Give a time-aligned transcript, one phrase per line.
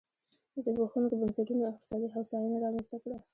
[0.63, 3.17] زبېښونکو بنسټونو اقتصادي هوساینه رامنځته کړه.